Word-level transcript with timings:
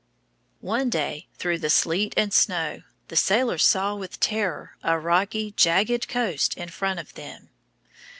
One 0.61 0.89
day, 0.89 1.27
through 1.37 1.59
the 1.59 1.69
sleet 1.69 2.15
and 2.17 2.33
snow, 2.33 2.81
the 3.09 3.15
sailors 3.15 3.63
saw 3.63 3.93
with 3.93 4.19
terror 4.19 4.75
a 4.81 4.97
rocky, 4.97 5.51
jagged 5.55 6.07
coast 6.07 6.57
in 6.57 6.69
front 6.69 6.99
of 6.99 7.13
them. 7.13 7.49